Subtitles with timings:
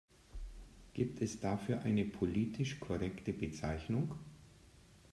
[0.95, 4.15] Gibt es dafür eine politisch korrekte Bezeichnung?